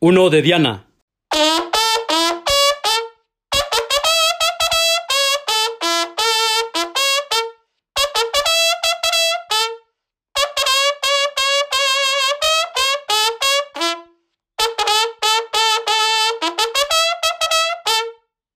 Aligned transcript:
Uno 0.00 0.30
de 0.30 0.42
Diana. 0.42 0.87